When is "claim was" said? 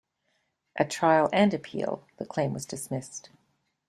2.25-2.65